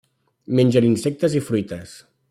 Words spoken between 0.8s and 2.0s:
insectes i fruites.